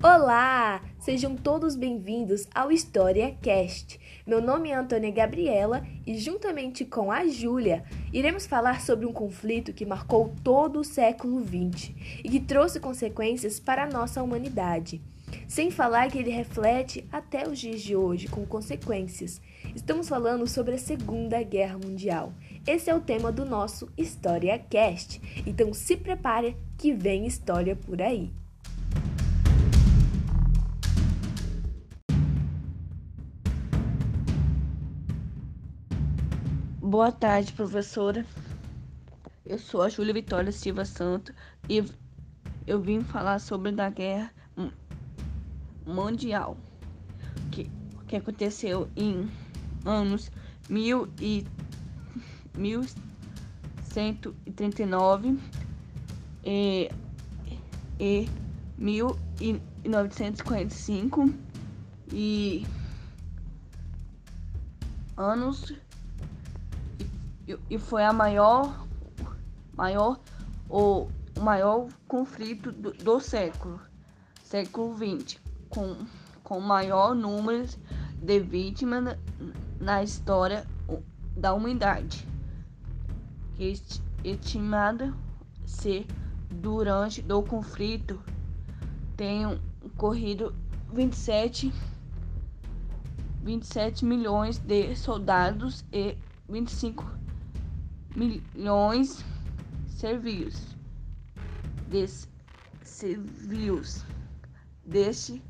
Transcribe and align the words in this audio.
Olá! 0.00 0.80
Sejam 1.00 1.34
todos 1.34 1.74
bem-vindos 1.74 2.46
ao 2.54 2.70
História 2.70 3.36
Cast. 3.42 3.98
Meu 4.24 4.40
nome 4.40 4.70
é 4.70 4.76
Antônia 4.76 5.10
Gabriela 5.10 5.84
e, 6.06 6.16
juntamente 6.16 6.84
com 6.84 7.10
a 7.10 7.26
Júlia, 7.26 7.82
iremos 8.12 8.46
falar 8.46 8.80
sobre 8.80 9.06
um 9.06 9.12
conflito 9.12 9.72
que 9.72 9.84
marcou 9.84 10.32
todo 10.44 10.78
o 10.78 10.84
século 10.84 11.44
XX 11.44 11.90
e 12.22 12.28
que 12.30 12.38
trouxe 12.38 12.78
consequências 12.78 13.58
para 13.58 13.82
a 13.82 13.88
nossa 13.88 14.22
humanidade. 14.22 15.02
Sem 15.48 15.68
falar 15.68 16.12
que 16.12 16.18
ele 16.18 16.30
reflete 16.30 17.04
até 17.10 17.48
os 17.48 17.58
dias 17.58 17.80
de 17.80 17.96
hoje 17.96 18.28
com 18.28 18.46
consequências. 18.46 19.40
Estamos 19.74 20.08
falando 20.08 20.46
sobre 20.46 20.76
a 20.76 20.78
Segunda 20.78 21.42
Guerra 21.42 21.76
Mundial. 21.76 22.32
Esse 22.64 22.88
é 22.88 22.94
o 22.94 23.00
tema 23.00 23.32
do 23.32 23.44
nosso 23.44 23.90
História 23.98 24.56
Cast. 24.60 25.20
Então 25.44 25.74
se 25.74 25.96
prepare 25.96 26.56
que 26.76 26.92
vem 26.92 27.26
história 27.26 27.74
por 27.74 28.00
aí. 28.00 28.30
Boa 36.88 37.12
tarde, 37.12 37.52
professora. 37.52 38.24
Eu 39.44 39.58
sou 39.58 39.82
a 39.82 39.90
Júlia 39.90 40.14
Vitória 40.14 40.50
Silva 40.50 40.86
Santo 40.86 41.34
e 41.68 41.84
eu 42.66 42.80
vim 42.80 43.02
falar 43.02 43.40
sobre 43.40 43.78
a 43.78 43.90
Guerra 43.90 44.32
Mundial, 45.84 46.56
que, 47.52 47.70
que 48.06 48.16
aconteceu 48.16 48.88
em 48.96 49.30
anos 49.84 50.30
mil 50.66 51.12
e, 51.20 51.44
1139 52.56 55.38
e, 56.42 56.88
e 58.00 58.26
1945 58.78 61.34
e 62.14 62.66
anos 65.18 65.74
e, 67.70 67.78
foi 67.78 68.04
a 68.04 68.12
maior, 68.12 68.86
maior 69.76 70.20
o, 70.68 71.08
maior 71.40 71.88
conflito 72.06 72.72
do, 72.72 72.92
do 72.92 73.20
século, 73.20 73.80
século 74.42 74.96
XX, 74.96 75.40
com, 75.68 75.96
com 76.42 76.60
maior 76.60 77.14
número 77.14 77.66
de 78.16 78.40
vítimas 78.40 79.02
na, 79.04 79.16
na 79.80 80.02
história 80.02 80.66
da 81.36 81.54
humanidade, 81.54 82.26
que 83.54 83.74
estimada 84.24 85.14
ser 85.64 86.06
durante 86.50 87.22
do 87.22 87.42
conflito 87.42 88.20
tenham 89.16 89.60
ocorrido 89.82 90.54
27 90.92 91.72
27 93.42 94.04
milhões 94.04 94.58
de 94.58 94.94
soldados 94.96 95.84
e 95.92 96.16
25 96.48 97.17
milhões 98.18 99.24
civis 99.86 100.76
des, 101.88 102.28
civis 102.82 104.04
deste 104.84 105.40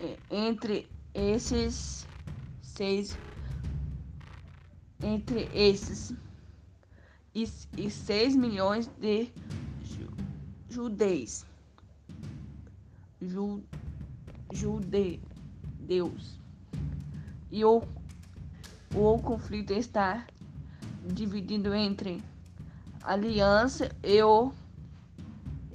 é, 0.00 0.16
entre 0.30 0.88
esses 1.12 2.06
seis 2.62 3.18
entre 5.02 5.48
esses 5.52 6.14
e, 7.34 7.48
e 7.76 7.90
seis 7.90 8.34
milhões 8.36 8.86
de 9.00 9.30
ju, 9.82 10.08
judeus. 10.68 11.44
Ju, 13.20 13.62
judeus. 14.52 16.38
E 17.50 17.64
o, 17.64 17.82
o 18.94 19.18
conflito 19.18 19.72
está 19.72 20.26
dividido 21.04 21.74
entre 21.74 22.22
aliança 23.02 23.90
e 24.02 24.22
o 24.22 24.52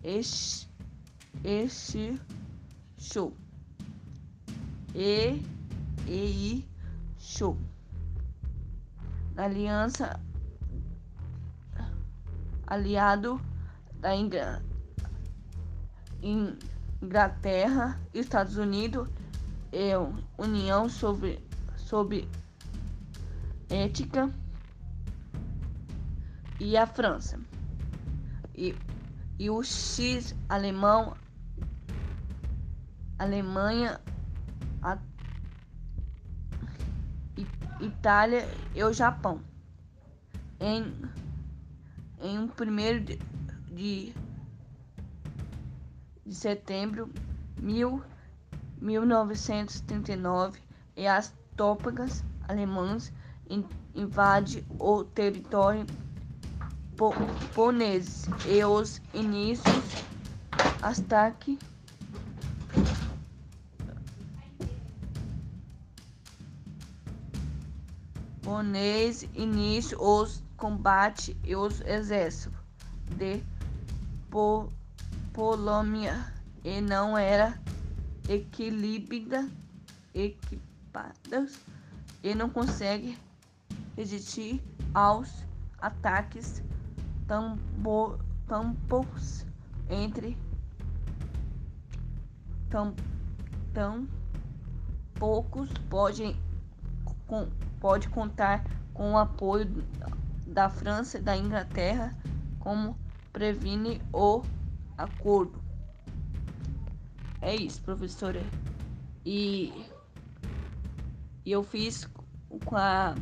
este, 0.04 0.70
este 1.44 2.20
show 2.98 3.34
e 4.94 5.42
e 6.08 6.66
show 7.18 7.58
na 9.36 9.46
aliança 9.46 10.20
aliado 12.68 13.42
da 14.00 14.12
Inglaterra, 16.22 18.00
Estados 18.14 18.58
Unidos 18.58 19.08
e 19.72 19.92
União 20.38 20.90
sobre 20.90 21.40
sobre 21.78 22.28
ética 23.70 24.32
e 26.60 26.78
a 26.78 26.86
França. 26.86 27.40
E, 28.56 28.76
e 29.40 29.50
o 29.50 29.64
X 29.64 30.36
alemão, 30.48 31.16
Alemanha, 33.18 34.00
a, 34.82 34.98
Itália 37.80 38.48
e 38.74 38.84
o 38.84 38.94
Japão. 38.94 39.42
Em, 40.60 40.94
em 42.22 42.40
1 42.40 42.48
de, 43.04 43.20
de, 43.72 44.14
de 46.26 46.36
setembro 46.36 47.12
mil, 47.60 48.04
1939 48.80 50.60
e 50.96 51.08
as 51.08 51.34
tropas 51.56 52.24
alemãs 52.48 53.12
invadem 53.96 54.64
o 54.80 55.04
território 55.04 55.86
japoneses 56.98 58.26
e 58.46 58.64
os 58.64 59.02
inícios 59.14 60.04
ataque. 60.82 61.58
Japonês 68.44 69.24
início 69.34 69.98
os 70.02 70.44
combates 70.58 71.36
e 71.44 71.56
os 71.56 71.82
exércitos 71.82 72.60
de 73.18 73.42
po 74.30 74.70
Polônia 75.34 76.32
e 76.64 76.80
não 76.80 77.18
era 77.18 77.60
equilibrada 78.30 79.50
equipadas 80.14 81.58
e 82.22 82.36
não 82.36 82.50
consegue 82.50 83.18
resistir 83.96 84.62
aos 84.94 85.30
ataques 85.80 86.62
tambo, 87.28 88.20
tampos 88.48 89.46
entre 89.90 90.38
tão, 92.70 92.96
tão 93.74 94.08
poucos 95.16 95.70
podem 95.90 96.36
com, 97.28 97.48
pode 97.80 98.10
contar 98.10 98.64
com 98.94 99.14
o 99.14 99.18
apoio 99.18 99.66
da 100.48 100.70
França 100.70 101.18
e 101.18 101.22
da 101.22 101.38
Inglaterra 101.38 102.16
como 102.60 102.98
previne 103.32 104.02
o 104.12 104.42
acordo. 104.98 105.62
É 107.42 107.56
isso, 107.56 107.82
professora. 107.82 108.42
E, 109.26 109.86
e 111.46 111.52
eu 111.52 111.64
fiz 111.64 112.08
com 112.66 112.78
a 112.78 113.16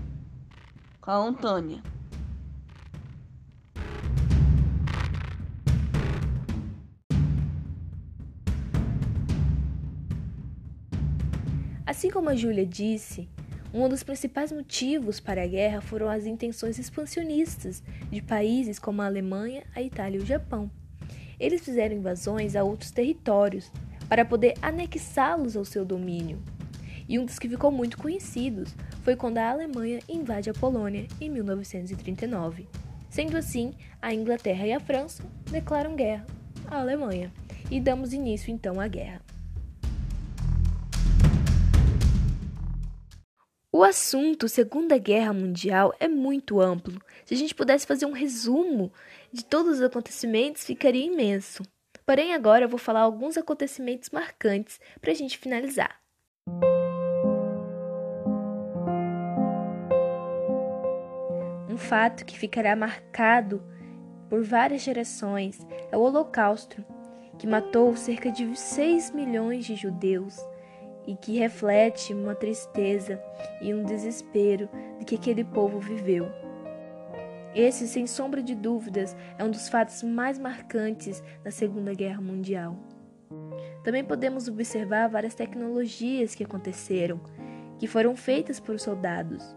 com 1.01 1.09
a 1.09 1.15
Antônia. 1.15 1.81
Assim 11.91 12.09
como 12.09 12.29
a 12.29 12.35
Júlia 12.37 12.65
disse, 12.65 13.27
um 13.73 13.89
dos 13.89 14.01
principais 14.01 14.49
motivos 14.49 15.19
para 15.19 15.43
a 15.43 15.45
guerra 15.45 15.81
foram 15.81 16.07
as 16.07 16.25
intenções 16.25 16.79
expansionistas 16.79 17.83
de 18.09 18.21
países 18.21 18.79
como 18.79 19.01
a 19.01 19.07
Alemanha, 19.07 19.63
a 19.75 19.81
Itália 19.81 20.17
e 20.17 20.23
o 20.23 20.25
Japão. 20.25 20.71
Eles 21.37 21.59
fizeram 21.59 21.97
invasões 21.97 22.55
a 22.55 22.63
outros 22.63 22.91
territórios 22.91 23.69
para 24.07 24.23
poder 24.23 24.53
anexá-los 24.61 25.57
ao 25.57 25.65
seu 25.65 25.83
domínio. 25.83 26.41
E 27.09 27.19
um 27.19 27.25
dos 27.25 27.37
que 27.37 27.49
ficou 27.49 27.69
muito 27.69 27.97
conhecidos 27.97 28.73
foi 29.03 29.17
quando 29.17 29.39
a 29.39 29.49
Alemanha 29.49 29.99
invade 30.07 30.49
a 30.49 30.53
Polônia 30.53 31.07
em 31.19 31.29
1939. 31.29 32.69
Sendo 33.09 33.35
assim, 33.35 33.73
a 34.01 34.13
Inglaterra 34.13 34.65
e 34.65 34.71
a 34.71 34.79
França 34.79 35.25
declaram 35.51 35.97
guerra 35.97 36.25
à 36.67 36.79
Alemanha 36.79 37.33
e 37.69 37.81
damos 37.81 38.13
início 38.13 38.49
então 38.49 38.79
à 38.79 38.87
guerra. 38.87 39.30
O 43.73 43.85
assunto 43.85 44.49
Segunda 44.49 44.97
Guerra 44.97 45.31
Mundial 45.31 45.93
é 45.97 46.05
muito 46.05 46.59
amplo. 46.59 47.01
Se 47.23 47.33
a 47.33 47.37
gente 47.37 47.55
pudesse 47.55 47.87
fazer 47.87 48.05
um 48.05 48.11
resumo 48.11 48.91
de 49.31 49.45
todos 49.45 49.75
os 49.77 49.81
acontecimentos, 49.81 50.65
ficaria 50.65 51.05
imenso. 51.05 51.63
Porém, 52.05 52.33
agora 52.33 52.65
eu 52.65 52.69
vou 52.69 52.77
falar 52.77 52.99
alguns 52.99 53.37
acontecimentos 53.37 54.09
marcantes 54.09 54.77
para 54.99 55.11
a 55.11 55.13
gente 55.13 55.37
finalizar. 55.37 56.01
Um 61.69 61.77
fato 61.77 62.25
que 62.25 62.37
ficará 62.37 62.75
marcado 62.75 63.63
por 64.29 64.43
várias 64.43 64.81
gerações 64.81 65.65
é 65.89 65.95
o 65.95 66.01
Holocausto, 66.01 66.83
que 67.39 67.47
matou 67.47 67.95
cerca 67.95 68.29
de 68.29 68.53
6 68.53 69.11
milhões 69.11 69.65
de 69.65 69.77
judeus 69.77 70.35
e 71.05 71.15
que 71.15 71.37
reflete 71.37 72.13
uma 72.13 72.35
tristeza 72.35 73.21
e 73.61 73.73
um 73.73 73.83
desespero 73.83 74.69
de 74.99 75.05
que 75.05 75.15
aquele 75.15 75.43
povo 75.43 75.79
viveu. 75.79 76.31
Esse, 77.53 77.87
sem 77.87 78.07
sombra 78.07 78.41
de 78.41 78.55
dúvidas, 78.55 79.15
é 79.37 79.43
um 79.43 79.51
dos 79.51 79.67
fatos 79.67 80.03
mais 80.03 80.39
marcantes 80.39 81.21
da 81.43 81.51
Segunda 81.51 81.93
Guerra 81.93 82.21
Mundial. 82.21 82.77
Também 83.83 84.03
podemos 84.03 84.47
observar 84.47 85.09
várias 85.09 85.35
tecnologias 85.35 86.33
que 86.33 86.43
aconteceram, 86.43 87.19
que 87.77 87.87
foram 87.87 88.15
feitas 88.15 88.59
por 88.59 88.79
soldados. 88.79 89.55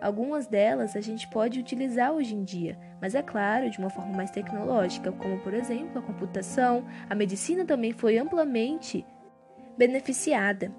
Algumas 0.00 0.46
delas 0.46 0.96
a 0.96 1.00
gente 1.00 1.28
pode 1.28 1.58
utilizar 1.58 2.12
hoje 2.12 2.34
em 2.34 2.44
dia, 2.44 2.78
mas 3.00 3.14
é 3.14 3.22
claro, 3.22 3.70
de 3.70 3.78
uma 3.78 3.90
forma 3.90 4.14
mais 4.14 4.30
tecnológica, 4.30 5.12
como 5.12 5.38
por 5.40 5.52
exemplo 5.54 5.98
a 5.98 6.02
computação, 6.02 6.84
a 7.08 7.14
medicina 7.14 7.64
também 7.64 7.92
foi 7.92 8.18
amplamente 8.18 9.04
beneficiada 9.76 10.72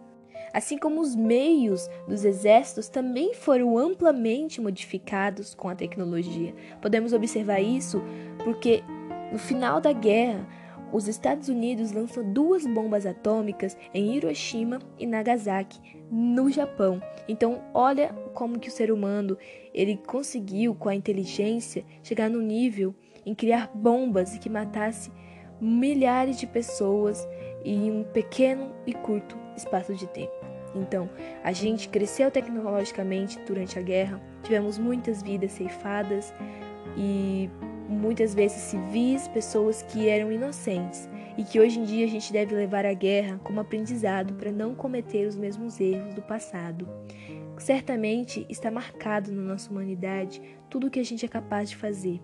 assim 0.55 0.77
como 0.77 1.01
os 1.01 1.13
meios 1.17 1.89
dos 2.07 2.23
exércitos 2.23 2.87
também 2.87 3.33
foram 3.33 3.77
amplamente 3.77 4.61
modificados 4.61 5.53
com 5.53 5.67
a 5.67 5.75
tecnologia. 5.75 6.55
Podemos 6.81 7.11
observar 7.11 7.59
isso 7.59 8.01
porque 8.41 8.81
no 9.33 9.37
final 9.37 9.81
da 9.81 9.91
guerra, 9.91 10.47
os 10.93 11.09
Estados 11.09 11.49
Unidos 11.49 11.91
lançam 11.91 12.31
duas 12.31 12.65
bombas 12.65 13.05
atômicas 13.05 13.75
em 13.93 14.15
Hiroshima 14.15 14.79
e 14.97 15.05
Nagasaki, 15.05 15.77
no 16.09 16.49
Japão. 16.49 17.01
Então, 17.27 17.61
olha 17.73 18.15
como 18.33 18.57
que 18.57 18.69
o 18.69 18.71
ser 18.71 18.93
humano 18.93 19.37
ele 19.73 19.97
conseguiu 20.07 20.73
com 20.73 20.87
a 20.87 20.95
inteligência 20.95 21.83
chegar 22.01 22.29
no 22.29 22.41
nível 22.41 22.95
em 23.25 23.35
criar 23.35 23.71
bombas 23.75 24.37
que 24.37 24.49
matasse 24.49 25.11
milhares 25.59 26.39
de 26.39 26.47
pessoas 26.47 27.27
em 27.65 27.91
um 27.91 28.03
pequeno 28.03 28.71
e 28.85 28.93
curto 28.93 29.37
espaço 29.55 29.93
de 29.95 30.07
tempo. 30.07 30.33
Então, 30.75 31.09
a 31.43 31.51
gente 31.51 31.87
cresceu 31.87 32.29
tecnologicamente 32.29 33.39
durante 33.47 33.79
a 33.79 33.81
guerra, 33.81 34.21
tivemos 34.43 34.77
muitas 34.77 35.23
vidas 35.23 35.53
ceifadas 35.53 36.33
e 36.97 37.49
muitas 37.87 38.33
vezes 38.33 38.57
civis, 38.57 39.27
pessoas 39.29 39.81
que 39.83 40.07
eram 40.09 40.31
inocentes 40.31 41.09
e 41.37 41.43
que 41.43 41.59
hoje 41.59 41.79
em 41.79 41.83
dia 41.83 42.05
a 42.05 42.09
gente 42.09 42.31
deve 42.31 42.55
levar 42.55 42.85
a 42.85 42.93
guerra 42.93 43.39
como 43.43 43.59
aprendizado 43.59 44.33
para 44.33 44.51
não 44.51 44.75
cometer 44.75 45.27
os 45.27 45.35
mesmos 45.35 45.79
erros 45.79 46.13
do 46.13 46.21
passado. 46.21 46.87
Certamente 47.57 48.45
está 48.49 48.69
marcado 48.69 49.31
na 49.31 49.41
nossa 49.41 49.71
humanidade 49.71 50.41
tudo 50.69 50.87
o 50.87 50.89
que 50.89 50.99
a 50.99 51.05
gente 51.05 51.25
é 51.25 51.29
capaz 51.29 51.69
de 51.69 51.77
fazer 51.77 52.21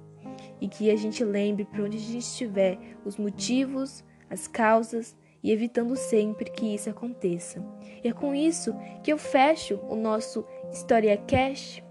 e 0.59 0.67
que 0.67 0.89
a 0.89 0.95
gente 0.95 1.23
lembre 1.23 1.65
para 1.65 1.83
onde 1.83 1.97
a 1.97 1.99
gente 1.99 2.19
estiver 2.19 2.77
os 3.05 3.17
motivos, 3.17 4.03
as 4.29 4.47
causas 4.47 5.15
e 5.43 5.51
evitando 5.51 5.95
sempre 5.95 6.49
que 6.49 6.73
isso 6.73 6.89
aconteça. 6.89 7.63
E 8.03 8.07
é 8.07 8.13
com 8.13 8.33
isso 8.33 8.75
que 9.03 9.11
eu 9.11 9.17
fecho 9.17 9.79
o 9.89 9.95
nosso 9.95 10.45
História 10.71 11.17
Cash, 11.17 11.83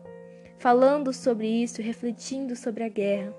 falando 0.58 1.12
sobre 1.12 1.48
isso, 1.48 1.82
refletindo 1.82 2.54
sobre 2.54 2.84
a 2.84 2.88
guerra, 2.88 3.34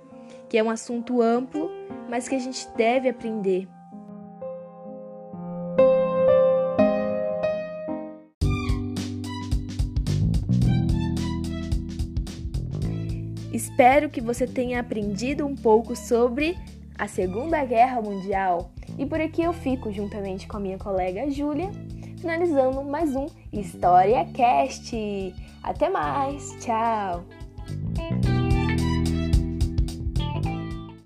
que 0.50 0.58
é 0.58 0.64
um 0.64 0.70
assunto 0.70 1.22
amplo, 1.22 1.70
mas 2.10 2.28
que 2.28 2.36
a 2.36 2.40
gente 2.40 2.68
deve 2.76 3.10
aprender. 3.10 3.68
Espero 13.54 14.10
que 14.10 14.22
você 14.22 14.48
tenha 14.48 14.80
aprendido 14.80 15.46
um 15.46 15.56
pouco 15.56 15.96
sobre 15.96 16.58
a 17.02 17.08
Segunda 17.08 17.66
Guerra 17.66 18.00
Mundial 18.00 18.70
e 18.96 19.08
por 19.08 19.20
aqui 19.20 19.42
eu 19.42 19.52
fico 19.52 19.92
juntamente 19.92 20.48
com 20.48 20.58
a 20.58 20.60
minha 20.60 20.78
colega 20.78 21.32
Júlia, 21.32 21.72
finalizando 22.20 22.84
mais 22.84 23.16
um 23.16 23.26
História 23.52 24.24
Cast. 24.36 25.34
Até 25.64 25.90
mais, 25.90 26.56
tchau! 26.60 27.41